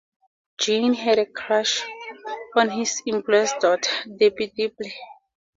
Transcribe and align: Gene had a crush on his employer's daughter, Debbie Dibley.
Gene 0.59 0.95
had 0.95 1.19
a 1.19 1.27
crush 1.27 1.83
on 2.55 2.71
his 2.71 3.03
employer's 3.05 3.53
daughter, 3.61 3.91
Debbie 4.17 4.47
Dibley. 4.57 4.95